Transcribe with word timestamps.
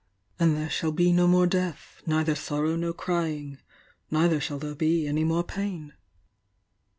And 0.39 0.57
there 0.57 0.67
shall 0.67 0.91
be 0.91 1.13
no 1.13 1.27
more 1.27 1.45
death, 1.45 2.01
neither 2.07 2.33
sorrow 2.33 2.75
nor 2.75 2.91
crying, 2.91 3.59
neither 4.09 4.41
shall 4.41 4.57
there 4.57 4.73
be 4.73 5.05
any 5.05 5.23
more 5.23 5.43
pain.' 5.43 5.93